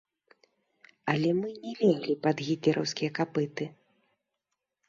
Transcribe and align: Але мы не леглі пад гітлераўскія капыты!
Але 1.13 1.29
мы 1.41 1.47
не 1.65 1.73
леглі 1.83 2.15
пад 2.25 2.41
гітлераўскія 2.47 3.11
капыты! 3.21 3.69